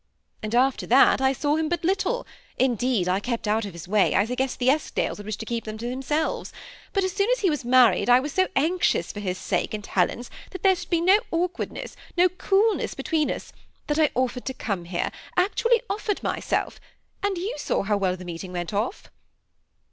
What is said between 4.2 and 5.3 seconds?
I guessed the Eskdales would